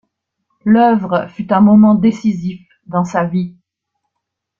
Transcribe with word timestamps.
L'œuvre 0.65 1.27
fut 1.29 1.53
un 1.53 1.61
moment 1.61 1.93
décisif 1.93 2.59
dans 2.87 3.05
sa 3.05 3.23
vie. 3.25 3.55